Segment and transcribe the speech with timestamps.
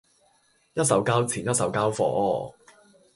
[0.73, 2.53] 一手交錢一手交貨